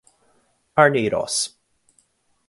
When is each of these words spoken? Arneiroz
Arneiroz 0.83 1.53